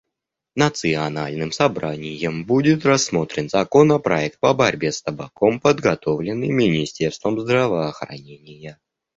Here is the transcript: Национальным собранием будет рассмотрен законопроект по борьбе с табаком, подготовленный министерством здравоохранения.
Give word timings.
Национальным 0.55 1.51
собранием 1.51 2.43
будет 2.43 2.87
рассмотрен 2.87 3.49
законопроект 3.49 4.39
по 4.39 4.51
борьбе 4.55 4.91
с 4.91 5.03
табаком, 5.03 5.59
подготовленный 5.59 6.49
министерством 6.49 7.39
здравоохранения. 7.39 8.79